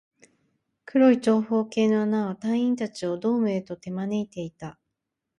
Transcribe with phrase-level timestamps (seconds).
[0.87, 4.79] 黒い長方形の穴は、隊員達をドームへと手招いていた